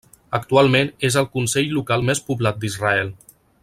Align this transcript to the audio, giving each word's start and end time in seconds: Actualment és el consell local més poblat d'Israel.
Actualment 0.37 0.89
és 1.09 1.19
el 1.21 1.29
consell 1.37 1.69
local 1.77 2.09
més 2.11 2.25
poblat 2.31 2.61
d'Israel. 2.65 3.17